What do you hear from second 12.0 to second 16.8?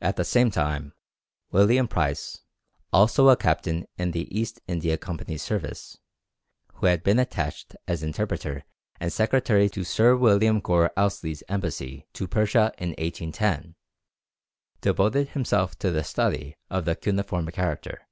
to Persia in 1810, devoted himself to the study